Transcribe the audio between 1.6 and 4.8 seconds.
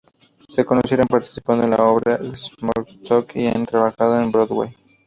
en la obra "Summer Stock" y han trabajado en Broadway.